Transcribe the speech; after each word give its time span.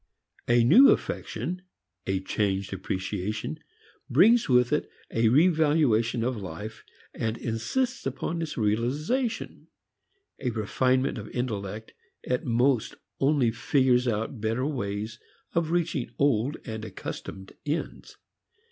A 0.47 0.63
new 0.63 0.89
affection, 0.89 1.61
a 2.07 2.21
changed 2.21 2.73
appreciation, 2.73 3.59
brings 4.09 4.49
with 4.49 4.73
it 4.73 4.89
a 5.11 5.29
revaluation 5.29 6.23
of 6.23 6.37
life 6.41 6.83
and 7.13 7.37
insists 7.37 8.07
upon 8.07 8.41
its 8.41 8.57
realization. 8.57 9.67
A 10.39 10.49
refinement 10.49 11.19
of 11.19 11.29
intellect 11.29 11.93
at 12.25 12.43
most 12.45 12.95
only 13.19 13.51
figures 13.51 14.07
out 14.07 14.41
better 14.41 14.65
ways 14.65 15.19
of 15.53 15.69
reaching 15.69 16.09
old 16.17 16.57
and 16.65 16.83
accustomed 16.83 17.53
ends. 17.67 18.17